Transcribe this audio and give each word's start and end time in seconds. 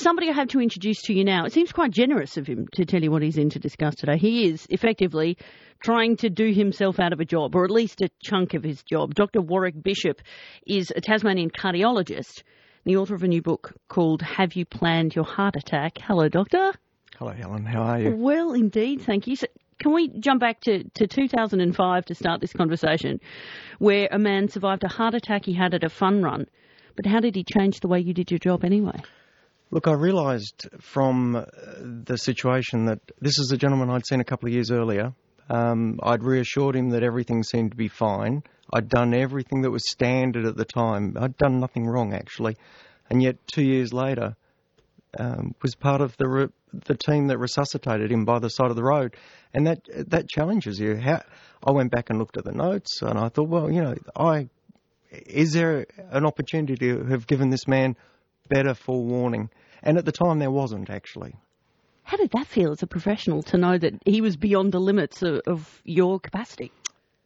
Somebody 0.00 0.30
I 0.30 0.32
have 0.32 0.48
to 0.48 0.60
introduce 0.60 1.02
to 1.02 1.12
you 1.12 1.24
now. 1.24 1.44
It 1.44 1.52
seems 1.52 1.72
quite 1.72 1.92
generous 1.92 2.36
of 2.36 2.46
him 2.46 2.66
to 2.72 2.84
tell 2.84 3.02
you 3.02 3.10
what 3.10 3.22
he's 3.22 3.36
in 3.36 3.50
to 3.50 3.58
discuss 3.58 3.94
today. 3.94 4.16
He 4.18 4.48
is 4.48 4.66
effectively 4.70 5.36
trying 5.80 6.16
to 6.18 6.30
do 6.30 6.52
himself 6.52 6.98
out 6.98 7.12
of 7.12 7.20
a 7.20 7.24
job, 7.24 7.54
or 7.54 7.64
at 7.64 7.70
least 7.70 8.00
a 8.00 8.10
chunk 8.22 8.54
of 8.54 8.62
his 8.62 8.82
job. 8.82 9.14
Dr. 9.14 9.40
Warwick 9.40 9.80
Bishop 9.82 10.20
is 10.66 10.92
a 10.94 11.00
Tasmanian 11.00 11.50
cardiologist, 11.50 12.42
the 12.84 12.96
author 12.96 13.14
of 13.14 13.22
a 13.22 13.28
new 13.28 13.42
book 13.42 13.74
called 13.88 14.22
Have 14.22 14.54
You 14.54 14.64
Planned 14.64 15.14
Your 15.14 15.24
Heart 15.24 15.56
Attack? 15.56 15.98
Hello, 16.02 16.28
Doctor. 16.28 16.72
Hello, 17.18 17.32
Helen. 17.32 17.64
How 17.64 17.82
are 17.82 18.00
you? 18.00 18.16
Well, 18.16 18.54
indeed. 18.54 19.02
Thank 19.02 19.26
you. 19.26 19.36
So, 19.36 19.46
can 19.78 19.92
we 19.92 20.08
jump 20.08 20.40
back 20.40 20.60
to, 20.62 20.84
to 20.84 21.06
2005 21.06 22.04
to 22.06 22.14
start 22.14 22.40
this 22.40 22.52
conversation, 22.52 23.20
where 23.78 24.08
a 24.10 24.18
man 24.18 24.48
survived 24.48 24.84
a 24.84 24.88
heart 24.88 25.14
attack 25.14 25.44
he 25.44 25.54
had 25.54 25.74
at 25.74 25.84
a 25.84 25.90
fun 25.90 26.22
run? 26.22 26.46
But 26.96 27.06
how 27.06 27.20
did 27.20 27.34
he 27.34 27.44
change 27.44 27.80
the 27.80 27.88
way 27.88 28.00
you 28.00 28.12
did 28.12 28.30
your 28.30 28.38
job 28.38 28.64
anyway? 28.64 29.00
Look, 29.72 29.86
I 29.86 29.92
realised 29.92 30.68
from 30.80 31.36
uh, 31.36 31.44
the 31.78 32.18
situation 32.18 32.86
that 32.86 32.98
this 33.20 33.38
is 33.38 33.52
a 33.52 33.56
gentleman 33.56 33.88
I'd 33.88 34.04
seen 34.04 34.18
a 34.18 34.24
couple 34.24 34.48
of 34.48 34.52
years 34.52 34.72
earlier. 34.72 35.12
Um, 35.48 36.00
I'd 36.02 36.24
reassured 36.24 36.74
him 36.74 36.90
that 36.90 37.04
everything 37.04 37.44
seemed 37.44 37.70
to 37.70 37.76
be 37.76 37.86
fine. 37.86 38.42
I'd 38.72 38.88
done 38.88 39.14
everything 39.14 39.62
that 39.62 39.70
was 39.70 39.88
standard 39.88 40.44
at 40.44 40.56
the 40.56 40.64
time. 40.64 41.16
I'd 41.16 41.36
done 41.36 41.60
nothing 41.60 41.86
wrong, 41.86 42.14
actually. 42.14 42.56
And 43.08 43.22
yet, 43.22 43.36
two 43.46 43.62
years 43.62 43.92
later, 43.92 44.34
um, 45.16 45.54
was 45.62 45.76
part 45.76 46.00
of 46.00 46.16
the 46.16 46.28
re- 46.28 46.48
the 46.72 46.96
team 46.96 47.28
that 47.28 47.38
resuscitated 47.38 48.10
him 48.10 48.24
by 48.24 48.40
the 48.40 48.48
side 48.48 48.70
of 48.70 48.76
the 48.76 48.82
road, 48.82 49.14
and 49.54 49.68
that 49.68 49.82
that 50.10 50.28
challenges 50.28 50.80
you. 50.80 50.96
How, 50.96 51.22
I 51.64 51.70
went 51.70 51.92
back 51.92 52.10
and 52.10 52.18
looked 52.18 52.36
at 52.36 52.44
the 52.44 52.52
notes, 52.52 53.02
and 53.02 53.16
I 53.16 53.28
thought, 53.28 53.48
well, 53.48 53.70
you 53.70 53.82
know, 53.82 53.94
I 54.16 54.48
is 55.10 55.52
there 55.52 55.86
an 56.10 56.26
opportunity 56.26 56.74
to 56.76 57.04
have 57.04 57.28
given 57.28 57.50
this 57.50 57.68
man 57.68 57.96
better 58.50 58.74
forewarning. 58.74 59.48
And 59.82 59.96
at 59.96 60.04
the 60.04 60.12
time, 60.12 60.38
there 60.38 60.50
wasn't 60.50 60.90
actually. 60.90 61.34
How 62.02 62.18
did 62.18 62.32
that 62.32 62.46
feel 62.46 62.72
as 62.72 62.82
a 62.82 62.86
professional 62.86 63.42
to 63.44 63.56
know 63.56 63.78
that 63.78 63.94
he 64.04 64.20
was 64.20 64.36
beyond 64.36 64.72
the 64.72 64.80
limits 64.80 65.22
of, 65.22 65.40
of 65.46 65.80
your 65.84 66.20
capacity? 66.20 66.72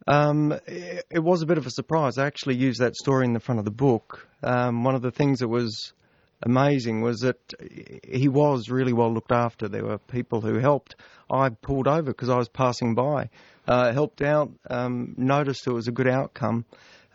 Um, 0.07 0.53
it, 0.67 1.05
it, 1.09 1.19
was 1.19 1.41
a 1.41 1.47
bit 1.47 1.57
of 1.57 1.65
a 1.65 1.71
surprise. 1.71 2.17
I 2.17 2.27
actually 2.27 2.55
used 2.55 2.79
that 2.79 2.95
story 2.95 3.25
in 3.25 3.33
the 3.33 3.39
front 3.39 3.59
of 3.59 3.65
the 3.65 3.71
book. 3.71 4.27
Um, 4.43 4.83
one 4.83 4.93
of 4.93 5.01
the 5.01 5.11
things 5.11 5.39
that 5.39 5.47
was 5.47 5.93
amazing 6.43 7.01
was 7.01 7.21
that 7.21 7.39
he 8.07 8.27
was 8.27 8.69
really 8.69 8.93
well 8.93 9.11
looked 9.11 9.31
after. 9.31 9.67
There 9.67 9.85
were 9.85 9.97
people 9.97 10.41
who 10.41 10.59
helped. 10.59 10.95
I 11.31 11.49
pulled 11.49 11.87
over 11.87 12.11
because 12.11 12.29
I 12.29 12.37
was 12.37 12.49
passing 12.49 12.93
by, 12.93 13.31
uh, 13.67 13.91
helped 13.91 14.21
out, 14.21 14.51
um, 14.69 15.15
noticed 15.17 15.65
it 15.65 15.73
was 15.73 15.87
a 15.87 15.91
good 15.91 16.07
outcome 16.07 16.65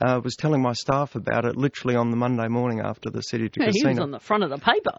uh, 0.01 0.21
was 0.23 0.37
telling 0.37 0.63
my 0.63 0.73
staff 0.73 1.15
about 1.15 1.45
it 1.45 1.57
literally 1.57 1.97
on 1.97 2.11
the 2.11 2.17
Monday 2.17 2.49
morning 2.49 2.81
after 2.81 3.11
the 3.11 3.23
city 3.23 3.49
to 3.49 3.61
yeah, 3.61 3.67
casino. 3.67 3.89
He 3.89 3.95
was 3.95 4.03
on 4.03 4.11
the 4.11 4.21
front 4.21 4.45
of 4.45 4.51
the 4.51 4.59
paper. 4.59 4.99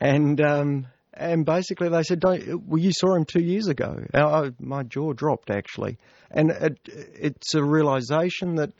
And 0.00 0.40
um, 0.40 0.86
and 1.14 1.44
basically 1.44 1.88
they 1.88 2.02
said, 2.02 2.20
Don't, 2.20 2.66
well, 2.66 2.80
you 2.80 2.92
saw 2.92 3.14
him 3.14 3.24
two 3.24 3.42
years 3.42 3.68
ago. 3.68 4.04
I, 4.14 4.50
my 4.58 4.82
jaw 4.82 5.12
dropped 5.12 5.50
actually, 5.50 5.98
and 6.30 6.50
it, 6.50 6.78
it's 6.86 7.54
a 7.54 7.62
realization 7.62 8.56
that 8.56 8.72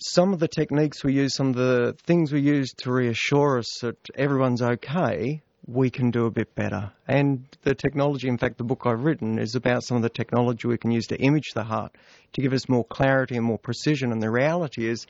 some 0.00 0.32
of 0.32 0.38
the 0.38 0.48
techniques 0.48 1.04
we 1.04 1.14
use, 1.14 1.34
some 1.34 1.48
of 1.48 1.56
the 1.56 1.96
things 2.04 2.32
we 2.32 2.40
use 2.40 2.72
to 2.78 2.90
reassure 2.90 3.58
us 3.58 3.80
that 3.82 3.96
everyone's 4.14 4.62
okay, 4.62 5.42
we 5.66 5.90
can 5.90 6.10
do 6.10 6.26
a 6.26 6.30
bit 6.30 6.54
better. 6.54 6.92
And 7.06 7.46
the 7.62 7.74
technology, 7.74 8.28
in 8.28 8.38
fact, 8.38 8.58
the 8.58 8.64
book 8.64 8.82
I've 8.84 9.04
written 9.04 9.38
is 9.38 9.54
about 9.54 9.84
some 9.84 9.96
of 9.96 10.02
the 10.02 10.08
technology 10.08 10.66
we 10.66 10.78
can 10.78 10.90
use 10.90 11.06
to 11.08 11.20
image 11.20 11.50
the 11.54 11.64
heart 11.64 11.94
to 12.32 12.40
give 12.40 12.52
us 12.52 12.68
more 12.68 12.84
clarity 12.84 13.36
and 13.36 13.44
more 13.44 13.58
precision. 13.58 14.12
And 14.12 14.22
the 14.22 14.30
reality 14.30 14.88
is, 14.88 15.06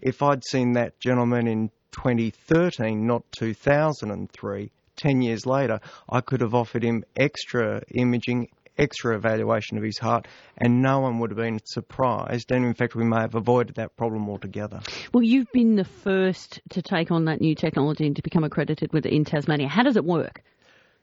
if 0.00 0.22
I'd 0.22 0.44
seen 0.44 0.72
that 0.72 0.98
gentleman 1.00 1.46
in 1.46 1.70
2013, 1.92 3.06
not 3.06 3.24
2003, 3.32 4.70
10 4.96 5.22
years 5.22 5.46
later, 5.46 5.80
I 6.08 6.20
could 6.20 6.40
have 6.40 6.54
offered 6.54 6.82
him 6.82 7.04
extra 7.16 7.82
imaging, 7.92 8.48
extra 8.78 9.16
evaluation 9.16 9.76
of 9.78 9.84
his 9.84 9.98
heart, 9.98 10.26
and 10.56 10.82
no 10.82 11.00
one 11.00 11.18
would 11.18 11.30
have 11.30 11.38
been 11.38 11.60
surprised. 11.64 12.50
And 12.50 12.64
in 12.64 12.74
fact, 12.74 12.94
we 12.94 13.04
may 13.04 13.20
have 13.20 13.34
avoided 13.34 13.76
that 13.76 13.96
problem 13.96 14.28
altogether. 14.28 14.80
Well, 15.12 15.22
you've 15.22 15.50
been 15.52 15.76
the 15.76 15.84
first 15.84 16.60
to 16.70 16.82
take 16.82 17.10
on 17.10 17.26
that 17.26 17.40
new 17.40 17.54
technology 17.54 18.06
and 18.06 18.16
to 18.16 18.22
become 18.22 18.44
accredited 18.44 18.92
with 18.92 19.06
it 19.06 19.12
in 19.12 19.24
Tasmania. 19.24 19.68
How 19.68 19.82
does 19.82 19.96
it 19.96 20.04
work? 20.04 20.42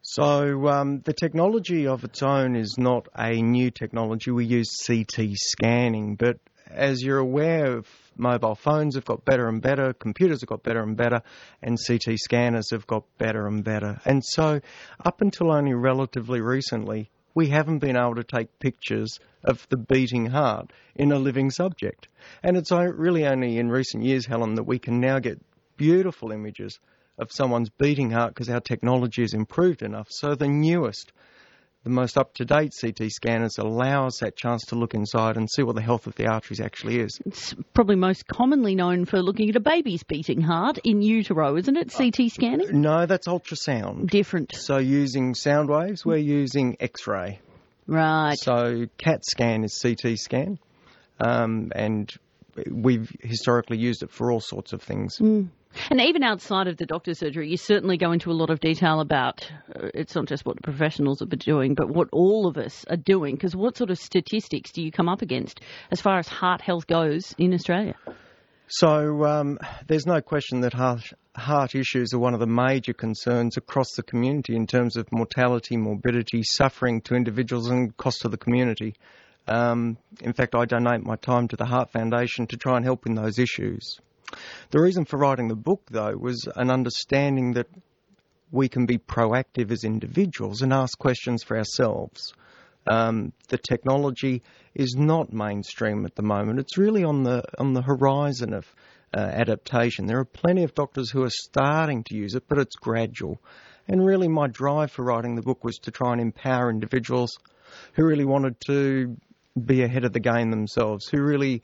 So 0.04 0.68
um, 0.68 1.02
the 1.02 1.14
technology 1.14 1.86
of 1.86 2.04
its 2.04 2.24
own 2.24 2.56
is 2.56 2.76
not 2.78 3.08
a 3.16 3.40
new 3.42 3.70
technology. 3.70 4.32
We 4.32 4.46
use 4.46 4.76
CT 4.88 5.36
scanning, 5.36 6.16
but 6.16 6.40
as 6.68 7.04
you're 7.04 7.20
aware 7.20 7.84
mobile 8.18 8.56
phones 8.56 8.96
have 8.96 9.06
got 9.06 9.26
better 9.26 9.48
and 9.48 9.62
better, 9.62 9.94
computers 9.94 10.42
have 10.42 10.50
got 10.50 10.64
better 10.64 10.82
and 10.82 10.98
better, 10.98 11.22
and 11.62 11.78
CT 11.88 12.18
scanners 12.18 12.72
have 12.72 12.88
got 12.88 13.04
better 13.18 13.48
and 13.48 13.64
better. 13.64 14.00
And 14.06 14.24
so, 14.24 14.62
up 15.04 15.22
until 15.22 15.52
only 15.52 15.74
relatively 15.74 16.42
recently, 16.42 17.10
we 17.34 17.48
haven't 17.48 17.80
been 17.80 17.96
able 17.96 18.16
to 18.16 18.24
take 18.24 18.60
pictures 18.60 19.20
of 19.44 19.68
the 19.70 19.78
beating 19.78 20.28
heart 20.28 20.72
in 20.96 21.12
a 21.12 21.20
living 21.20 21.50
subject. 21.50 22.08
And 22.44 22.58
it's 22.58 22.72
really 22.72 23.26
only 23.26 23.58
in 23.58 23.70
recent 23.70 24.04
years, 24.04 24.26
Helen, 24.26 24.56
that 24.56 24.64
we 24.64 24.80
can 24.80 25.00
now 25.00 25.20
get 25.20 25.42
beautiful 25.78 26.32
images 26.32 26.80
of 27.18 27.32
someone's 27.32 27.70
beating 27.70 28.12
heart 28.12 28.34
because 28.34 28.50
our 28.50 28.60
technology 28.60 29.22
has 29.22 29.34
improved 29.34 29.82
enough. 29.82 30.08
So 30.10 30.36
the 30.36 30.48
newest 30.48 31.12
the 31.84 31.90
most 31.90 32.18
up 32.18 32.34
to 32.36 32.46
date 32.46 32.74
CT 32.80 33.12
scanners 33.12 33.58
allow 33.58 34.06
us 34.06 34.20
that 34.20 34.36
chance 34.36 34.64
to 34.68 34.76
look 34.76 34.94
inside 34.94 35.38
and 35.38 35.50
see 35.50 35.64
what 35.64 35.76
the 35.76 35.82
health 35.82 36.06
of 36.06 36.16
the 36.16 36.28
arteries 36.28 36.60
actually 36.60 37.00
is. 37.00 37.20
It's 37.26 37.56
probably 37.74 37.96
most 37.96 38.28
commonly 38.28 38.76
known 38.76 39.06
for 39.06 39.22
looking 39.22 39.50
at 39.50 39.56
a 39.56 39.60
baby's 39.60 40.04
beating 40.04 40.42
heart 40.42 40.78
in 40.84 41.02
utero, 41.02 41.58
isn't 41.58 41.76
it? 41.76 41.92
CT 41.92 42.32
scanning? 42.32 42.82
No, 42.82 43.08
that's 43.08 43.28
ultrasound. 43.28 44.10
Different. 44.10 44.56
So 44.56 44.78
using 44.78 45.34
sound 45.34 45.70
waves, 45.70 46.06
we're 46.06 46.18
using 46.18 46.78
X 46.80 47.08
ray. 47.08 47.40
Right. 47.88 48.38
So 48.38 48.86
CAT 48.98 49.26
scan 49.26 49.64
is 49.64 49.80
CT 49.82 50.20
scan. 50.20 50.60
Um, 51.20 51.72
and 51.76 52.12
we've 52.70 53.12
historically 53.22 53.78
used 53.78 54.04
it 54.04 54.12
for 54.12 54.32
all 54.32 54.40
sorts 54.40 54.74
of 54.74 54.82
things. 54.82 55.18
Mm. 55.20 55.50
And 55.90 56.02
even 56.02 56.22
outside 56.24 56.68
of 56.68 56.78
the 56.78 56.86
doctor's 56.86 57.20
surgery, 57.20 57.50
you 57.50 57.58
certainly 57.58 57.98
go 57.98 58.12
into 58.12 58.30
a 58.30 58.34
lot 58.34 58.50
of 58.50 58.60
detail 58.60 59.00
about 59.00 59.50
uh, 59.74 59.88
it's 59.94 60.16
not 60.16 60.26
just 60.26 60.46
what 60.46 60.58
the 60.58 60.62
professionals 60.62 61.22
are 61.22 61.26
doing, 61.26 61.76
but 61.76 61.90
what 61.90 62.10
all 62.12 62.46
of 62.46 62.58
us 62.58 62.86
are 62.90 62.98
doing. 62.98 63.36
Because 63.36 63.56
what 63.56 63.78
sort 63.78 63.90
of 63.90 63.98
statistics 63.98 64.72
do 64.72 64.84
you 64.84 64.92
come 64.92 65.08
up 65.08 65.22
against 65.22 65.62
as 65.90 66.02
far 66.02 66.20
as 66.20 66.28
heart 66.28 66.62
health 66.62 66.88
goes 66.88 67.34
in 67.38 67.54
Australia? 67.54 67.96
So 68.68 69.26
um, 69.26 69.60
there's 69.88 70.06
no 70.06 70.22
question 70.22 70.62
that 70.62 70.74
heart, 70.74 71.04
heart 71.36 71.76
issues 71.76 72.14
are 72.14 72.20
one 72.20 72.34
of 72.34 72.40
the 72.40 72.48
major 72.48 72.94
concerns 72.94 73.58
across 73.58 73.92
the 73.96 74.04
community 74.04 74.56
in 74.56 74.66
terms 74.66 74.96
of 74.96 75.12
mortality, 75.12 75.76
morbidity, 75.76 76.42
suffering 76.44 77.02
to 77.02 77.16
individuals, 77.16 77.70
and 77.70 77.96
cost 77.98 78.22
to 78.22 78.30
the 78.30 78.38
community. 78.38 78.96
Um, 79.48 79.98
in 80.22 80.34
fact, 80.34 80.56
I 80.56 80.66
donate 80.66 81.04
my 81.04 81.16
time 81.16 81.48
to 81.50 81.56
the 81.56 81.66
Heart 81.66 81.92
Foundation 81.92 82.48
to 82.48 82.58
try 82.58 82.78
and 82.78 82.86
help 82.86 83.06
in 83.06 83.16
those 83.16 83.40
issues. 83.40 84.00
The 84.70 84.82
reason 84.82 85.06
for 85.06 85.18
writing 85.18 85.48
the 85.48 85.56
book, 85.56 85.82
though, 85.90 86.16
was 86.16 86.48
an 86.56 86.72
understanding 86.72 87.54
that 87.54 87.68
we 88.52 88.70
can 88.70 88.86
be 88.86 88.98
proactive 88.98 89.72
as 89.72 89.84
individuals 89.84 90.62
and 90.62 90.74
ask 90.74 90.98
questions 90.98 91.44
for 91.44 91.58
ourselves. 91.58 92.34
Um, 92.88 93.34
the 93.50 93.58
technology 93.58 94.42
is 94.74 94.96
not 94.98 95.32
mainstream 95.32 96.06
at 96.06 96.16
the 96.16 96.24
moment. 96.24 96.60
It's 96.60 96.78
really 96.78 97.04
on 97.04 97.24
the 97.24 97.44
on 97.60 97.74
the 97.74 97.82
horizon 97.82 98.54
of 98.54 98.66
uh, 99.14 99.20
adaptation. 99.20 100.06
There 100.06 100.20
are 100.20 100.26
plenty 100.26 100.64
of 100.64 100.74
doctors 100.74 101.12
who 101.12 101.24
are 101.24 101.30
starting 101.30 102.04
to 102.06 102.16
use 102.16 102.36
it, 102.36 102.44
but 102.48 102.58
it's 102.58 102.76
gradual. 102.76 103.40
And 103.88 104.06
really, 104.06 104.28
my 104.28 104.48
drive 104.48 104.92
for 104.92 105.04
writing 105.04 105.36
the 105.36 105.42
book 105.42 105.64
was 105.64 105.78
to 105.80 105.92
try 105.92 106.14
and 106.14 106.22
empower 106.22 106.70
individuals 106.70 107.38
who 107.94 108.06
really 108.06 108.26
wanted 108.26 108.60
to 108.68 109.18
be 109.60 109.84
ahead 109.84 110.06
of 110.06 110.14
the 110.14 110.20
game 110.20 110.52
themselves, 110.52 111.08
who 111.08 111.22
really 111.22 111.62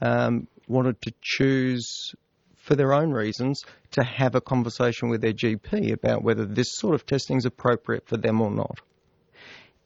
um, 0.00 0.46
wanted 0.68 1.00
to 1.02 1.12
choose 1.20 2.14
for 2.56 2.76
their 2.76 2.92
own 2.92 3.10
reasons 3.10 3.64
to 3.92 4.04
have 4.04 4.34
a 4.34 4.40
conversation 4.40 5.08
with 5.08 5.20
their 5.20 5.32
GP 5.32 5.92
about 5.92 6.22
whether 6.22 6.44
this 6.44 6.72
sort 6.72 6.94
of 6.94 7.06
testing 7.06 7.36
is 7.36 7.46
appropriate 7.46 8.06
for 8.06 8.16
them 8.16 8.40
or 8.40 8.50
not. 8.50 8.80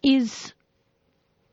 Is 0.03 0.53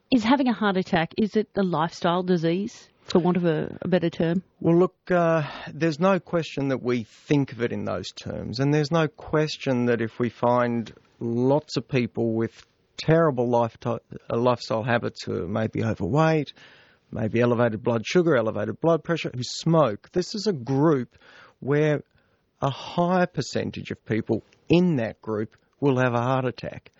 is 0.09 0.23
having 0.23 0.49
a 0.49 0.53
heart 0.53 0.75
attack 0.75 1.13
is 1.17 1.37
it 1.37 1.47
a 1.55 1.63
lifestyle 1.63 2.23
disease? 2.23 2.89
for 3.05 3.19
want 3.19 3.37
of 3.37 3.45
a, 3.45 3.77
a 3.81 3.87
better 3.87 4.09
term? 4.09 4.43
Well, 4.59 4.77
look, 4.77 4.95
uh, 5.09 5.43
there's 5.73 5.99
no 5.99 6.19
question 6.19 6.69
that 6.69 6.81
we 6.81 7.03
think 7.03 7.51
of 7.51 7.61
it 7.61 7.71
in 7.71 7.83
those 7.83 8.11
terms, 8.11 8.59
and 8.59 8.73
there's 8.73 8.91
no 8.91 9.07
question 9.07 9.85
that 9.85 10.01
if 10.01 10.19
we 10.19 10.29
find 10.29 10.93
lots 11.19 11.77
of 11.77 11.87
people 11.87 12.33
with 12.33 12.65
terrible 13.05 13.49
life 13.49 13.77
uh, 13.85 13.99
lifestyle 14.29 14.83
habits 14.83 15.23
who 15.23 15.47
may 15.47 15.67
be 15.67 15.83
overweight, 15.83 16.53
maybe 17.11 17.41
elevated 17.41 17.83
blood 17.83 18.05
sugar, 18.05 18.35
elevated 18.35 18.79
blood 18.79 19.03
pressure, 19.03 19.31
who 19.33 19.43
smoke, 19.43 20.09
this 20.11 20.35
is 20.35 20.47
a 20.47 20.53
group 20.53 21.17
where 21.59 22.03
a 22.61 22.69
higher 22.69 23.27
percentage 23.27 23.91
of 23.91 24.05
people 24.05 24.43
in 24.69 24.97
that 24.97 25.21
group 25.21 25.55
will 25.79 25.97
have 25.97 26.13
a 26.13 26.21
heart 26.21 26.45
attack. 26.45 26.91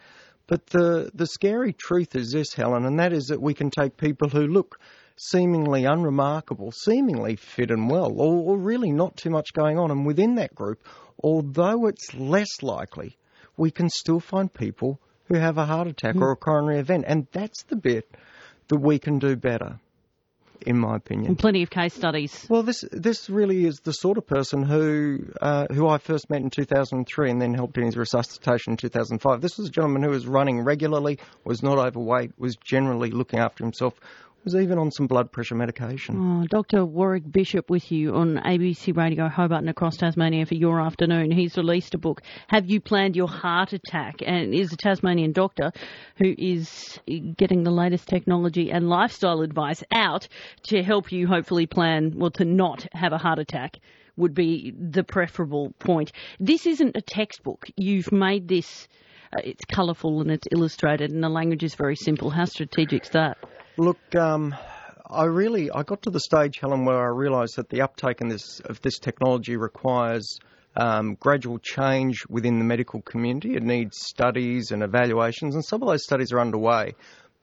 But 0.48 0.66
the, 0.68 1.12
the 1.14 1.28
scary 1.28 1.72
truth 1.72 2.16
is 2.16 2.32
this, 2.32 2.54
Helen, 2.54 2.86
and 2.86 3.00
that 3.00 3.14
is 3.14 3.28
that 3.28 3.42
we 3.42 3.54
can 3.54 3.70
take 3.70 3.96
people 3.96 4.28
who 4.28 4.48
look 4.48 4.80
seemingly 5.16 5.86
unremarkable, 5.86 6.72
seemingly 6.72 7.36
fit 7.36 7.70
and 7.70 7.90
well, 7.90 8.12
or, 8.12 8.52
or 8.52 8.58
really 8.58 8.92
not 8.92 9.16
too 9.16 9.30
much 9.30 9.54
going 9.54 9.78
on, 9.78 9.92
and 9.92 10.06
within 10.06 10.36
that 10.36 10.56
group, 10.56 10.84
although 11.24 11.86
it's 11.86 12.14
less 12.16 12.64
likely, 12.64 13.18
we 13.56 13.70
can 13.70 13.88
still 13.88 14.20
find 14.20 14.52
people 14.52 15.00
who 15.32 15.40
have 15.40 15.58
a 15.58 15.66
heart 15.66 15.88
attack 15.88 16.16
mm. 16.16 16.22
or 16.22 16.32
a 16.32 16.36
coronary 16.36 16.80
event, 16.80 17.06
and 17.08 17.28
that's 17.32 17.64
the 17.64 17.76
bit 17.76 18.10
that 18.68 18.78
we 18.78 19.00
can 19.00 19.20
do 19.20 19.36
better 19.36 19.80
in 20.66 20.78
my 20.78 20.96
opinion. 20.96 21.28
And 21.28 21.40
plenty 21.40 21.64
of 21.64 21.70
case 21.70 21.94
studies. 21.94 22.46
Well, 22.50 22.64
this 22.64 22.84
this 22.92 23.30
really 23.30 23.66
is 23.66 23.80
the 23.80 23.94
sort 23.94 24.18
of 24.18 24.28
person 24.28 24.64
who 24.64 25.26
uh, 25.42 25.68
who 25.72 25.88
I 25.88 25.98
first 25.98 26.30
met 26.30 26.42
in 26.42 26.50
2003 26.50 27.32
and 27.32 27.42
then 27.42 27.54
helped 27.54 27.78
in 27.78 27.86
his 27.86 27.98
resuscitation 27.98 28.74
in 28.74 28.78
2005. 28.78 29.42
This 29.42 29.58
was 29.58 29.70
a 29.70 29.72
gentleman 29.72 30.04
who 30.04 30.10
was 30.10 30.28
running 30.28 30.62
regularly, 30.62 31.20
was 31.44 31.64
not 31.64 31.78
overweight, 31.78 32.34
was 32.38 32.56
generally 32.58 33.10
looking 33.10 33.40
after 33.40 33.64
himself, 33.64 34.00
was 34.44 34.56
even 34.56 34.78
on 34.78 34.92
some 34.92 35.08
blood 35.08 35.32
pressure 35.32 35.56
medication. 35.56 36.16
Oh, 36.18 36.48
Dr. 36.48 36.86
Warwick 36.86 37.32
Bishop 37.32 37.70
with 37.70 37.92
you 37.92 38.16
on 38.16 38.38
ABC 38.38 38.96
Radio 38.96 39.28
Hobart 39.28 39.62
and 39.62 39.70
across 39.70 39.98
Tasmania 39.98 40.46
for 40.46 40.56
your 40.56 40.82
afternoon. 40.82 41.32
He's 41.32 41.58
released 41.58 41.94
a 41.94 41.98
book, 41.98 42.22
Have 42.48 42.70
You 42.70 42.82
Planned 42.82 43.16
Your 43.16 43.28
Heart 43.28 43.74
Attack? 43.74 44.22
And 44.26 44.54
is 44.54 44.74
a 44.74 44.78
Tasmanian 44.78 45.32
doctor 45.32 45.72
who 46.18 46.34
is 46.38 47.00
getting 47.38 47.64
the 47.64 47.72
latest 47.72 48.08
technology 48.08 48.72
and 48.72 48.90
lifestyle 48.90 49.42
advice 49.42 49.84
out 49.92 50.28
to 50.64 50.82
help 50.82 51.12
you 51.12 51.28
hopefully 51.28 51.68
plan, 51.68 52.14
well, 52.16 52.32
to 52.32 52.46
not 52.46 52.88
have 52.94 53.14
a 53.14 53.18
heart 53.18 53.40
attack 53.40 53.78
would 54.18 54.34
be 54.34 54.74
the 54.78 55.04
preferable 55.04 55.72
point. 55.80 56.12
This 56.40 56.66
isn't 56.66 56.98
a 56.98 57.02
textbook. 57.02 57.68
You've 57.78 58.12
made 58.12 58.48
this, 58.48 58.88
uh, 59.36 59.42
it's 59.44 59.66
colourful 59.66 60.22
and 60.22 60.32
it's 60.32 60.48
illustrated 60.52 61.12
and 61.12 61.24
the 61.24 61.30
language 61.30 61.64
is 61.64 61.76
very 61.76 61.96
simple. 61.96 62.30
How 62.30 62.46
strategic's 62.46 63.10
that? 63.10 63.38
Look, 63.82 64.14
um, 64.14 64.56
I 65.10 65.24
really 65.24 65.72
I 65.72 65.82
got 65.82 66.04
to 66.04 66.12
the 66.12 66.20
stage, 66.20 66.60
Helen, 66.60 66.86
where 66.86 67.04
I 67.04 67.10
realised 67.10 67.56
that 67.56 67.70
the 67.70 67.82
uptake 67.82 68.22
in 68.22 68.28
this 68.28 68.60
of 68.60 68.80
this 68.84 69.00
technology 69.00 69.58
requires 69.58 70.38
um, 70.76 71.16
gradual 71.16 71.58
change 71.58 72.24
within 72.30 72.60
the 72.60 72.64
medical 72.64 73.02
community. 73.02 73.56
It 73.56 73.64
needs 73.64 73.98
studies 73.98 74.70
and 74.70 74.84
evaluations, 74.84 75.56
and 75.56 75.66
some 75.66 75.82
of 75.82 75.88
those 75.88 76.04
studies 76.04 76.32
are 76.32 76.40
underway. 76.40 76.94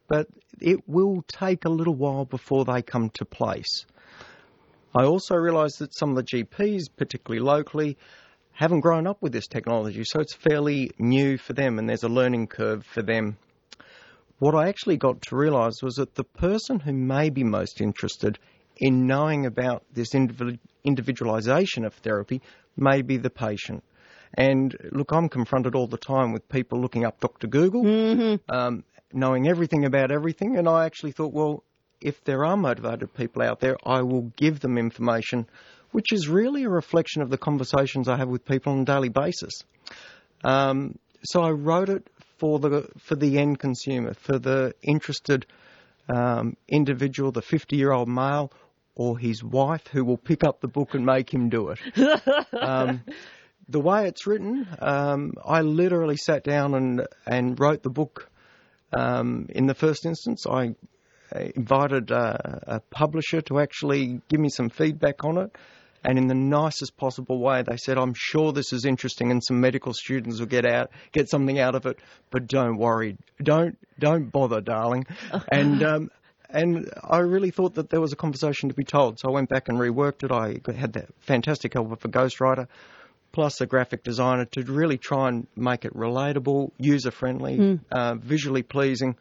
But 0.07 0.29
it 0.61 0.89
will 0.89 1.25
take 1.27 1.65
a 1.65 1.71
little 1.71 1.97
while 1.97 2.25
before 2.25 2.65
they 2.65 2.83
come 2.83 3.11
to 3.15 3.25
place. 3.25 3.85
I 4.97 5.07
also 5.07 5.35
realised 5.35 5.81
that 5.81 5.93
some 5.93 6.11
of 6.11 6.17
the 6.19 6.23
GPs, 6.23 6.85
particularly 6.97 7.45
locally, 7.45 7.99
haven't 8.53 8.83
grown 8.83 9.09
up 9.09 9.21
with 9.23 9.33
this 9.33 9.49
technology, 9.49 10.05
so 10.05 10.21
it's 10.21 10.37
fairly 10.37 10.93
new 11.01 11.37
for 11.37 11.53
them, 11.53 11.81
and 11.81 11.89
there's 11.89 12.05
a 12.05 12.09
learning 12.09 12.47
curve 12.47 12.87
for 12.87 13.03
them 13.03 13.39
what 14.39 14.55
I 14.55 14.69
actually 14.69 14.97
got 14.97 15.23
to 15.23 15.37
realise 15.37 15.83
was 15.83 15.97
that 15.97 16.15
the 16.15 16.25
person 16.25 16.81
who 16.81 16.93
may 16.93 17.31
be 17.31 17.45
most 17.45 17.81
interested 17.81 18.39
in 18.77 19.07
knowing 19.07 19.47
about 19.47 19.83
this 19.93 20.11
individualisation 20.15 21.85
of 21.85 21.95
therapy 21.95 22.41
may 22.77 23.03
be 23.03 23.17
the 23.17 23.31
patient. 23.31 23.83
And 24.35 24.77
look, 24.93 25.13
I'm 25.13 25.29
confronted 25.29 25.75
all 25.75 25.87
the 25.87 25.97
time 25.97 26.33
with 26.33 26.49
people 26.49 26.81
looking 26.81 27.05
up 27.05 27.19
Dr. 27.19 27.47
Google, 27.47 27.83
mm-hmm. 27.83 28.55
um, 28.55 28.85
knowing 29.13 29.49
everything 29.49 29.85
about 29.85 30.13
everything. 30.13 30.57
And 30.57 30.69
I 30.69 30.85
actually 30.85 31.13
thought, 31.13 31.33
well, 31.33 31.65
if 32.01 32.23
there 32.25 32.45
are 32.45 32.57
motivated 32.57 33.13
people 33.15 33.43
out 33.43 33.59
there, 33.61 33.77
I 33.85 34.03
will 34.03 34.31
give 34.37 34.61
them 34.61 34.79
information, 34.79 35.47
which 35.91 36.13
is 36.13 36.29
really 36.29 36.65
a 36.65 36.71
reflection 36.71 37.23
of 37.23 37.31
the 37.31 37.39
conversations 37.39 38.09
I 38.09 38.17
have 38.17 38.29
with 38.29 38.45
people 38.45 38.73
on 38.73 38.81
a 38.81 38.85
daily 38.85 39.09
basis. 39.09 39.53
Um, 40.45 40.99
so 41.25 41.43
I 41.43 41.51
wrote 41.51 41.89
it 41.89 42.07
for 42.39 42.59
the 42.59 42.89
for 42.99 43.17
the 43.17 43.39
end 43.39 43.59
consumer, 43.59 44.15
for 44.15 44.39
the 44.39 44.75
interested 44.83 45.47
um, 46.09 46.57
individual, 46.69 47.33
the 47.33 47.43
50 47.43 47.77
year 47.77 47.93
old 47.93 48.09
male 48.09 48.53
or 48.95 49.19
his 49.19 49.45
wife 49.45 49.87
who 49.89 50.05
will 50.05 50.17
pick 50.17 50.43
up 50.43 50.61
the 50.61 50.69
book 50.69 50.95
and 50.95 51.05
make 51.05 51.33
him 51.33 51.49
do 51.49 51.71
it. 51.71 51.79
um, 52.61 53.03
the 53.69 53.81
way 53.81 54.09
it's 54.09 54.27
written, 54.27 54.67
um, 54.81 55.35
I 55.45 55.61
literally 55.61 56.17
sat 56.17 56.45
down 56.45 56.75
and 56.75 57.07
and 57.27 57.59
wrote 57.59 57.83
the 57.83 57.91
book. 57.91 58.31
Um, 58.93 59.47
in 59.51 59.67
the 59.67 59.75
first 59.75 60.07
instance, 60.07 60.47
I 60.47 60.75
invited 61.55 62.11
a, 62.11 62.63
a 62.67 62.81
publisher 62.81 63.43
to 63.43 63.61
actually 63.61 64.23
give 64.29 64.41
me 64.41 64.49
some 64.49 64.71
feedback 64.71 65.25
on 65.25 65.37
it 65.39 65.55
and 66.05 66.19
in 66.19 66.27
the 66.27 66.35
nicest 66.35 66.97
possible 66.97 67.39
way 67.41 67.63
they 67.63 67.77
said 67.77 67.99
i'm 67.99 68.15
sure 68.15 68.53
this 68.53 68.73
is 68.73 68.85
interesting 68.85 69.31
and 69.31 69.43
some 69.43 69.61
medical 69.61 69.93
students 69.93 70.39
will 70.39 70.47
get 70.47 70.67
out 70.67 70.91
get 71.13 71.29
something 71.29 71.59
out 71.59 71.75
of 71.75 71.87
it 71.87 71.99
but 72.31 72.47
don't 72.47 72.79
worry 72.79 73.17
don't 73.43 73.79
don't 73.99 74.31
bother 74.31 74.61
darling 74.61 75.05
and 75.53 75.83
um, 75.83 76.11
and 76.51 76.91
I 77.05 77.19
really 77.19 77.51
thought 77.51 77.75
that 77.75 77.91
there 77.91 78.01
was 78.01 78.13
a 78.13 78.17
conversation 78.17 78.71
to 78.71 78.75
be 78.75 78.85
told. 78.85 79.19
So 79.19 79.29
I 79.29 79.33
went 79.33 79.49
back 79.49 79.69
and 79.69 79.79
reworked 79.79 80.25
it. 80.25 80.33
I 80.33 80.61
had 80.73 80.95
that 80.95 81.09
fantastic 81.21 81.75
help 81.75 81.93
of 81.93 82.05
a 82.05 82.09
ghostwriter, 82.09 82.69
plus 83.33 83.61
a 83.61 83.67
graphic 83.67 84.03
designer 84.03 84.47
to 84.53 84.63
really 84.63 84.97
try 84.97 85.29
and 85.29 85.47
make 85.57 85.85
it 85.85 85.95
relatable, 85.95 86.71
user 86.79 87.11
friendly, 87.11 87.59
mm. 87.59 87.81
uh, 87.93 88.15
visually 88.15 88.63
pleasing. 88.63 89.17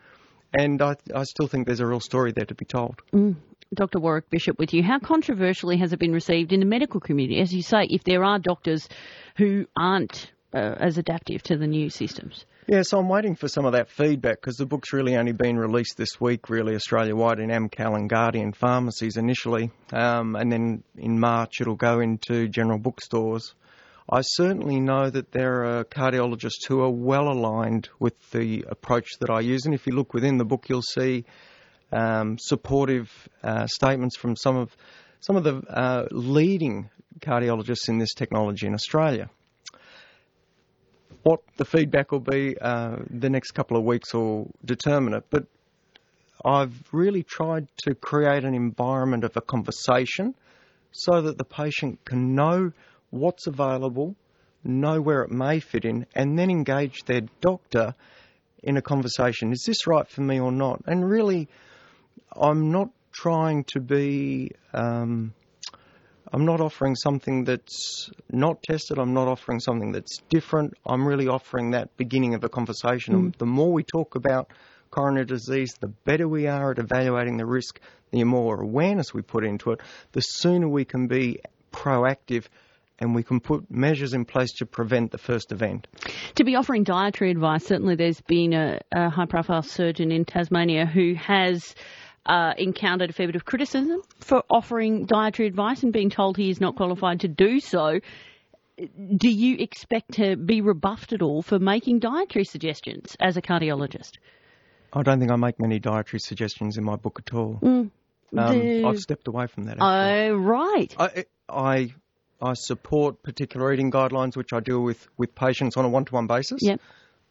And 0.58 0.82
I, 0.82 0.96
I 1.14 1.24
still 1.24 1.48
think 1.48 1.68
there's 1.68 1.82
a 1.82 1.86
real 1.86 2.00
story 2.00 2.32
there 2.32 2.46
to 2.46 2.56
be 2.56 2.66
told. 2.66 3.02
Mm. 3.14 3.36
Dr. 3.74 4.00
Warwick 4.00 4.30
Bishop 4.30 4.60
with 4.60 4.74
you. 4.74 4.84
How 4.84 5.00
controversially 5.00 5.78
has 5.78 5.94
it 5.94 6.00
been 6.00 6.14
received 6.14 6.54
in 6.54 6.60
the 6.60 6.66
medical 6.66 7.00
community? 7.00 7.40
As 7.40 7.54
you 7.54 7.62
say, 7.62 7.88
if 7.90 8.04
there 8.04 8.24
are 8.24 8.40
doctors 8.40 8.88
who 9.36 9.66
aren't 9.76 10.32
uh, 10.54 10.76
as 10.80 10.98
adaptive 10.98 11.44
to 11.44 11.58
the 11.58 11.68
new 11.68 11.90
systems. 11.90 12.46
Yeah, 12.68 12.82
so 12.84 13.00
I'm 13.00 13.08
waiting 13.08 13.36
for 13.36 13.48
some 13.48 13.66
of 13.66 13.74
that 13.74 13.90
feedback 13.90 14.42
because 14.42 14.58
the 14.58 14.66
book's 14.66 14.92
really 14.92 15.16
only 15.16 15.32
been 15.32 15.58
released 15.58 15.96
this 15.98 16.20
week, 16.20 16.50
really 16.50 16.76
Australia 16.76 17.16
wide 17.16 17.40
in 17.40 17.50
Amcal 17.50 17.96
and 17.96 18.10
Guardian 18.10 18.54
pharmacies 18.54 19.16
initially, 19.16 19.72
um, 19.94 20.36
and 20.36 20.52
then 20.52 20.84
in 20.98 21.20
March 21.20 21.62
it'll 21.62 21.76
go 21.76 22.00
into 22.00 22.48
general 22.50 22.78
bookstores. 22.78 23.54
I 24.10 24.22
certainly 24.22 24.80
know 24.80 25.10
that 25.10 25.32
there 25.32 25.66
are 25.66 25.84
cardiologists 25.84 26.66
who 26.68 26.82
are 26.82 26.90
well 26.90 27.30
aligned 27.30 27.90
with 28.00 28.32
the 28.32 28.66
approach 28.70 29.08
that 29.20 29.30
I 29.30 29.42
use, 29.42 29.66
and 29.66 29.74
if 29.74 29.86
you 29.86 29.94
look 29.94 30.14
within 30.14 30.38
the 30.38 30.46
book, 30.46 30.68
you'll 30.70 30.82
see 30.82 31.26
um, 31.92 32.38
supportive 32.38 33.12
uh, 33.44 33.68
statements 33.68 34.18
from 34.18 34.36
some 34.36 34.58
of 34.58 34.76
some 35.20 35.36
of 35.36 35.44
the 35.44 35.56
uh, 35.70 36.08
leading 36.12 36.90
cardiologists 37.20 37.90
in 37.90 37.98
this 37.98 38.14
technology 38.14 38.68
in 38.68 38.74
Australia. 38.74 39.30
What 41.24 41.42
the 41.58 41.66
feedback 41.66 42.12
will 42.12 42.20
be 42.20 42.58
uh, 42.60 42.98
the 43.10 43.30
next 43.30 43.52
couple 43.52 43.78
of 43.78 43.84
weeks 43.84 44.14
will 44.14 44.52
determine 44.64 45.14
it, 45.14 45.26
but 45.30 45.46
I've 46.46 46.76
really 46.92 47.24
tried 47.24 47.68
to 47.84 47.96
create 47.96 48.44
an 48.44 48.54
environment 48.54 49.24
of 49.24 49.36
a 49.36 49.42
conversation 49.42 50.36
so 50.92 51.22
that 51.24 51.38
the 51.38 51.44
patient 51.44 52.06
can 52.06 52.36
know 52.36 52.72
what's 53.10 53.48
available, 53.48 54.16
know 54.64 55.02
where 55.02 55.24
it 55.24 55.32
may 55.32 55.60
fit 55.60 55.84
in, 55.84 56.06
and 56.16 56.38
then 56.38 56.50
engage 56.50 57.04
their 57.06 57.22
doctor 57.42 57.96
in 58.64 58.78
a 58.78 58.82
conversation. 58.82 59.52
Is 59.52 59.64
this 59.66 59.88
right 59.88 60.08
for 60.08 60.22
me 60.22 60.40
or 60.40 60.52
not? 60.52 60.82
And 60.86 61.08
really 61.08 61.48
I'm 62.36 62.72
not 62.72 62.90
trying 63.12 63.64
to 63.66 63.80
be. 63.80 64.52
Um, 64.74 65.34
I'm 66.32 66.46
not 66.46 66.60
offering 66.60 66.96
something 66.96 67.46
that's 67.46 68.10
not 68.30 68.62
tested. 68.62 69.00
I'm 69.00 69.14
not 69.14 69.30
offering 69.30 69.62
something 69.62 69.94
that's 69.94 70.18
different. 70.30 70.74
I'm 70.86 71.08
really 71.08 71.28
offering 71.28 71.72
that 71.72 71.96
beginning 71.96 72.34
of 72.34 72.44
a 72.44 72.50
conversation. 72.50 73.32
Mm. 73.32 73.38
The 73.38 73.46
more 73.46 73.72
we 73.72 73.84
talk 73.84 74.16
about 74.16 74.52
coronary 74.92 75.26
disease, 75.26 75.74
the 75.80 75.88
better 75.88 76.28
we 76.28 76.48
are 76.48 76.72
at 76.72 76.80
evaluating 76.80 77.38
the 77.38 77.46
risk, 77.46 77.80
the 78.12 78.24
more 78.26 78.62
awareness 78.62 79.14
we 79.14 79.22
put 79.22 79.46
into 79.46 79.72
it, 79.72 79.80
the 80.12 80.22
sooner 80.22 80.68
we 80.68 80.84
can 80.84 81.08
be 81.08 81.40
proactive 81.72 82.46
and 83.00 83.14
we 83.14 83.24
can 83.24 83.40
put 83.40 83.70
measures 83.70 84.14
in 84.14 84.26
place 84.26 84.52
to 84.54 84.66
prevent 84.66 85.12
the 85.12 85.18
first 85.18 85.52
event. 85.52 85.88
To 86.36 86.44
be 86.44 86.56
offering 86.56 86.84
dietary 86.84 87.32
advice, 87.32 87.66
certainly 87.66 87.96
there's 87.96 88.22
been 88.22 88.54
a, 88.54 88.80
a 88.92 89.10
high 89.10 89.26
profile 89.26 89.62
surgeon 89.62 90.12
in 90.12 90.26
Tasmania 90.26 90.86
who 90.86 91.14
has 91.14 91.76
uh, 92.28 92.54
encountered 92.58 93.10
a 93.10 93.14
fair 93.14 93.28
bit 93.28 93.36
of 93.36 93.46
criticism 93.46 94.02
for 94.20 94.44
offering 94.50 95.06
dietary 95.06 95.48
advice 95.48 95.84
and 95.84 95.94
being 95.94 96.10
told 96.10 96.38
he 96.38 96.50
is 96.50 96.60
not 96.62 96.76
qualified 96.76 97.22
to 97.22 97.28
do 97.28 97.60
so. 97.60 98.00
Do 98.78 99.30
you 99.30 99.56
expect 99.58 100.14
to 100.14 100.36
be 100.36 100.62
rebuffed 100.62 101.14
at 101.14 101.22
all 101.24 101.42
for 101.42 101.58
making 101.58 102.00
dietary 102.00 102.46
suggestions 102.46 103.16
as 103.20 103.36
a 103.38 103.42
cardiologist? 103.42 104.12
I 104.94 105.02
don't 105.04 105.20
think 105.20 105.32
I 105.32 105.36
make 105.36 105.60
many 105.60 105.80
dietary 105.80 106.20
suggestions 106.20 106.78
in 106.78 106.84
my 106.84 106.96
book 106.96 107.20
at 107.26 107.34
all. 107.34 107.60
Mm. 107.62 107.90
Um, 108.38 108.60
The- 108.60 108.84
I've 108.86 109.00
stepped 109.00 109.28
away 109.28 109.48
from 109.48 109.64
that. 109.64 109.78
actually. 109.82 110.28
Oh, 110.30 110.36
right. 110.36 110.96
I, 111.00 111.26
I 111.50 111.94
I 112.40 112.54
support 112.54 113.24
particular 113.24 113.74
eating 113.74 113.90
guidelines, 113.90 114.36
which 114.36 114.54
I 114.54 114.60
deal 114.60 114.82
with 114.84 115.08
with 115.18 115.34
patients 115.34 115.76
on 115.78 115.86
a 115.86 115.90
one-to-one 115.90 116.28
basis. 116.28 116.60
Yep. 116.62 116.80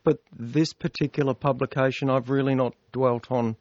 But 0.03 0.19
this 0.37 0.73
particular 0.73 1.35
publication, 1.35 2.11
I've 2.11 2.29
really 2.31 2.55
not 2.55 2.75
dwelt 2.93 3.31
on 3.31 3.57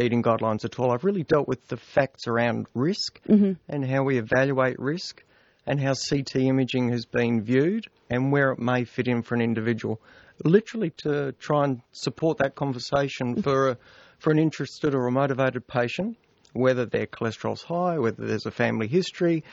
eating 0.00 0.22
guidelines 0.22 0.64
at 0.64 0.78
all. 0.78 0.92
I've 0.92 1.04
really 1.04 1.22
dealt 1.22 1.48
with 1.48 1.66
the 1.68 1.76
facts 1.76 2.26
around 2.26 2.66
risk 2.74 3.20
mm-hmm. 3.28 3.52
and 3.68 3.84
how 3.88 4.02
we 4.02 4.18
evaluate 4.18 4.78
risk 4.78 5.22
and 5.66 5.80
how 5.80 5.94
CT 5.94 6.36
imaging 6.36 6.90
has 6.90 7.06
been 7.06 7.42
viewed 7.42 7.86
and 8.10 8.30
where 8.30 8.52
it 8.52 8.58
may 8.58 8.84
fit 8.84 9.08
in 9.08 9.22
for 9.22 9.34
an 9.34 9.40
individual. 9.40 10.00
Literally 10.44 10.90
to 10.98 11.32
try 11.32 11.64
and 11.64 11.80
support 11.92 12.38
that 12.38 12.54
conversation 12.54 13.32
mm-hmm. 13.32 13.40
for 13.40 13.70
a, 13.70 13.78
for 14.18 14.30
an 14.30 14.38
interested 14.38 14.94
or 14.94 15.06
a 15.06 15.12
motivated 15.12 15.66
patient, 15.66 16.16
whether 16.52 16.86
their 16.86 17.06
cholesterol's 17.06 17.62
high, 17.62 17.98
whether 17.98 18.26
there's 18.26 18.46
a 18.46 18.50
family 18.50 18.86
history, 18.86 19.44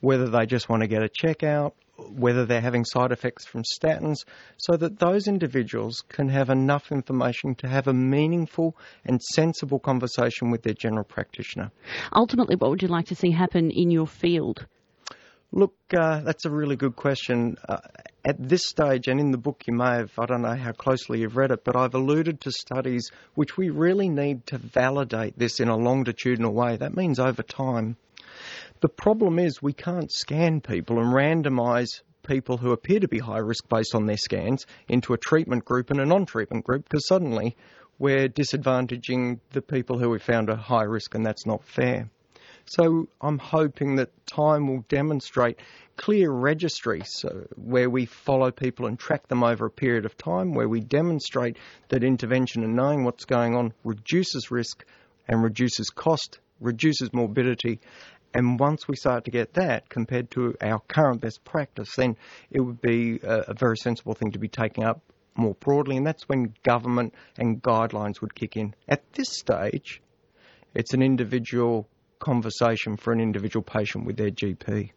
whether 0.00 0.28
they 0.28 0.46
just 0.46 0.68
want 0.68 0.82
to 0.82 0.88
get 0.88 1.02
a 1.02 1.08
check 1.08 1.42
out, 1.42 1.74
whether 2.14 2.46
they're 2.46 2.60
having 2.60 2.84
side 2.84 3.12
effects 3.12 3.44
from 3.44 3.62
statins, 3.62 4.24
so 4.56 4.76
that 4.76 4.98
those 4.98 5.26
individuals 5.26 6.02
can 6.08 6.28
have 6.28 6.50
enough 6.50 6.92
information 6.92 7.54
to 7.56 7.68
have 7.68 7.88
a 7.88 7.92
meaningful 7.92 8.76
and 9.04 9.20
sensible 9.22 9.78
conversation 9.78 10.50
with 10.50 10.62
their 10.62 10.74
general 10.74 11.04
practitioner. 11.04 11.70
Ultimately, 12.14 12.56
what 12.56 12.70
would 12.70 12.82
you 12.82 12.88
like 12.88 13.06
to 13.06 13.14
see 13.14 13.30
happen 13.30 13.70
in 13.70 13.90
your 13.90 14.06
field? 14.06 14.66
Look, 15.54 15.74
uh, 15.94 16.20
that's 16.20 16.46
a 16.46 16.50
really 16.50 16.76
good 16.76 16.96
question. 16.96 17.58
Uh, 17.68 17.76
at 18.24 18.36
this 18.38 18.66
stage, 18.66 19.06
and 19.06 19.20
in 19.20 19.32
the 19.32 19.38
book, 19.38 19.64
you 19.66 19.74
may 19.74 19.96
have, 19.96 20.10
I 20.18 20.24
don't 20.24 20.40
know 20.40 20.56
how 20.56 20.72
closely 20.72 21.20
you've 21.20 21.36
read 21.36 21.50
it, 21.50 21.62
but 21.62 21.76
I've 21.76 21.94
alluded 21.94 22.40
to 22.42 22.52
studies 22.52 23.10
which 23.34 23.58
we 23.58 23.68
really 23.68 24.08
need 24.08 24.46
to 24.46 24.56
validate 24.56 25.38
this 25.38 25.60
in 25.60 25.68
a 25.68 25.76
longitudinal 25.76 26.54
way. 26.54 26.76
That 26.76 26.96
means 26.96 27.18
over 27.18 27.42
time. 27.42 27.96
The 28.82 28.88
problem 28.88 29.38
is 29.38 29.62
we 29.62 29.74
can't 29.74 30.10
scan 30.10 30.60
people 30.60 30.98
and 30.98 31.14
randomise 31.14 32.02
people 32.26 32.56
who 32.56 32.72
appear 32.72 32.98
to 32.98 33.06
be 33.06 33.20
high 33.20 33.38
risk 33.38 33.68
based 33.68 33.94
on 33.94 34.06
their 34.06 34.16
scans 34.16 34.66
into 34.88 35.12
a 35.12 35.18
treatment 35.18 35.64
group 35.64 35.92
and 35.92 36.00
a 36.00 36.04
non 36.04 36.26
treatment 36.26 36.64
group 36.64 36.88
because 36.88 37.06
suddenly 37.06 37.56
we're 38.00 38.28
disadvantaging 38.28 39.38
the 39.50 39.62
people 39.62 40.00
who 40.00 40.10
we 40.10 40.18
found 40.18 40.50
are 40.50 40.56
high 40.56 40.82
risk 40.82 41.14
and 41.14 41.24
that's 41.24 41.46
not 41.46 41.62
fair. 41.62 42.10
So 42.64 43.06
I'm 43.20 43.38
hoping 43.38 43.94
that 43.96 44.10
time 44.26 44.66
will 44.66 44.84
demonstrate 44.88 45.60
clear 45.96 46.32
registries 46.32 47.24
uh, 47.24 47.44
where 47.54 47.88
we 47.88 48.06
follow 48.06 48.50
people 48.50 48.86
and 48.86 48.98
track 48.98 49.28
them 49.28 49.44
over 49.44 49.66
a 49.66 49.70
period 49.70 50.06
of 50.06 50.16
time, 50.16 50.54
where 50.54 50.68
we 50.68 50.80
demonstrate 50.80 51.56
that 51.90 52.02
intervention 52.02 52.64
and 52.64 52.74
knowing 52.74 53.04
what's 53.04 53.26
going 53.26 53.54
on 53.54 53.74
reduces 53.84 54.50
risk 54.50 54.84
and 55.28 55.40
reduces 55.40 55.90
cost, 55.90 56.40
reduces 56.60 57.12
morbidity. 57.12 57.78
And 58.34 58.58
once 58.58 58.88
we 58.88 58.96
start 58.96 59.24
to 59.24 59.30
get 59.30 59.54
that 59.54 59.88
compared 59.88 60.30
to 60.32 60.54
our 60.60 60.80
current 60.80 61.20
best 61.20 61.44
practice, 61.44 61.94
then 61.96 62.16
it 62.50 62.60
would 62.60 62.80
be 62.80 63.20
a, 63.22 63.44
a 63.48 63.54
very 63.54 63.76
sensible 63.76 64.14
thing 64.14 64.32
to 64.32 64.38
be 64.38 64.48
taking 64.48 64.84
up 64.84 65.00
more 65.34 65.54
broadly, 65.54 65.96
and 65.96 66.06
that's 66.06 66.28
when 66.28 66.54
government 66.62 67.14
and 67.38 67.62
guidelines 67.62 68.20
would 68.20 68.34
kick 68.34 68.56
in. 68.56 68.74
At 68.88 69.02
this 69.12 69.28
stage, 69.30 70.02
it's 70.74 70.94
an 70.94 71.02
individual 71.02 71.88
conversation 72.18 72.96
for 72.96 73.12
an 73.12 73.20
individual 73.20 73.62
patient 73.62 74.06
with 74.06 74.16
their 74.16 74.30
GP. 74.30 74.90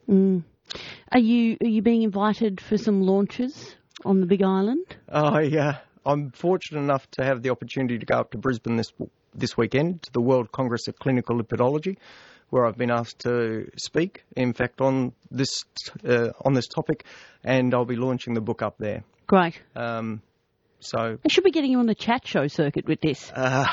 Are 1.11 1.19
you 1.19 1.57
are 1.61 1.67
you 1.67 1.81
being 1.81 2.03
invited 2.03 2.59
for 2.59 2.77
some 2.77 3.01
launches 3.01 3.75
on 4.03 4.19
the 4.19 4.25
Big 4.25 4.43
Island? 4.43 4.85
I, 5.07 5.45
uh, 5.57 5.73
I'm 6.05 6.31
fortunate 6.31 6.81
enough 6.81 7.09
to 7.11 7.23
have 7.23 7.41
the 7.41 7.49
opportunity 7.49 7.97
to 7.99 8.05
go 8.05 8.15
up 8.15 8.31
to 8.31 8.37
Brisbane 8.37 8.75
this 8.75 8.91
this 9.33 9.57
weekend 9.57 10.03
to 10.03 10.11
the 10.11 10.21
World 10.21 10.51
Congress 10.51 10.87
of 10.87 10.97
Clinical 10.97 11.37
Lipidology, 11.37 11.97
where 12.49 12.65
I've 12.65 12.77
been 12.77 12.91
asked 12.91 13.19
to 13.19 13.69
speak. 13.77 14.23
In 14.35 14.53
fact, 14.53 14.81
on 14.81 15.13
this 15.31 15.63
uh, 16.07 16.29
on 16.43 16.53
this 16.53 16.67
topic, 16.67 17.05
and 17.43 17.73
I'll 17.73 17.85
be 17.85 17.95
launching 17.95 18.33
the 18.33 18.41
book 18.41 18.61
up 18.61 18.77
there. 18.77 19.03
Great. 19.27 19.59
Um, 19.75 20.21
so, 20.79 20.97
I 20.99 21.27
should 21.29 21.43
be 21.43 21.51
getting 21.51 21.71
you 21.71 21.79
on 21.79 21.87
the 21.87 21.95
chat 21.95 22.27
show 22.27 22.47
circuit 22.47 22.87
with 22.87 23.01
this. 23.01 23.31
uh, 23.31 23.65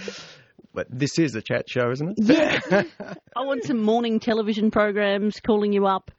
but 0.74 0.86
this 0.90 1.18
is 1.18 1.34
a 1.36 1.42
chat 1.42 1.68
show, 1.68 1.90
isn't 1.90 2.18
it? 2.18 2.18
Yeah. 2.18 2.82
I 3.36 3.44
want 3.44 3.64
some 3.64 3.80
morning 3.80 4.18
television 4.18 4.70
programs 4.70 5.38
calling 5.40 5.72
you 5.72 5.86
up. 5.86 6.10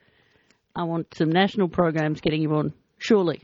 I 0.73 0.83
want 0.83 1.13
some 1.15 1.29
national 1.29 1.67
programs 1.67 2.21
getting 2.21 2.41
you 2.41 2.55
on. 2.55 2.73
Surely. 2.97 3.43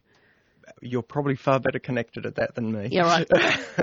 You're 0.81 1.01
probably 1.01 1.35
far 1.35 1.59
better 1.59 1.79
connected 1.79 2.25
at 2.25 2.35
that 2.35 2.55
than 2.55 2.71
me. 2.71 2.89
Yeah, 2.91 3.03
right. 3.03 3.27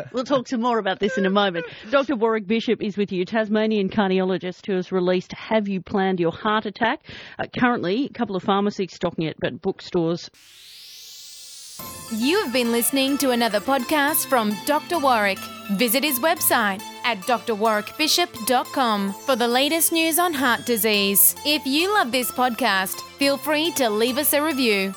we'll 0.13 0.25
talk 0.25 0.49
some 0.49 0.61
more 0.61 0.79
about 0.79 1.01
this 1.01 1.19
in 1.19 1.27
a 1.27 1.31
moment. 1.31 1.67
Dr. 1.91 2.17
Warwick 2.17 2.47
Bishop 2.47 2.83
is 2.83 2.97
with 2.97 3.11
you, 3.11 3.25
Tasmanian 3.25 3.89
cardiologist 3.89 4.67
who 4.67 4.75
has 4.75 4.93
released 4.93 5.33
Have 5.33 5.69
You 5.69 5.81
Planned 5.81 6.21
Your 6.21 6.33
Heart 6.33 6.67
Attack? 6.67 7.01
Uh, 7.39 7.47
currently, 7.59 8.07
a 8.07 8.13
couple 8.13 8.37
of 8.37 8.43
pharmacies 8.43 8.95
stocking 8.95 9.25
it, 9.27 9.37
but 9.41 9.61
bookstores. 9.61 10.31
You've 12.13 12.53
been 12.53 12.71
listening 12.71 13.19
to 13.19 13.31
another 13.31 13.59
podcast 13.59 14.27
from 14.27 14.55
Dr. 14.67 14.99
Warwick. 14.99 15.39
Visit 15.73 16.05
his 16.05 16.21
website 16.21 16.81
at 17.05 17.19
drwarwickbishop.com 17.21 19.13
for 19.13 19.35
the 19.35 19.49
latest 19.49 19.91
news 19.91 20.19
on 20.19 20.33
heart 20.35 20.65
disease. 20.67 21.35
If 21.45 21.67
you 21.67 21.93
love 21.93 22.13
this 22.13 22.31
podcast, 22.31 23.01
feel 23.19 23.37
free 23.37 23.73
to 23.73 23.91
leave 23.91 24.19
us 24.19 24.33
a 24.35 24.43
review. 24.43 24.95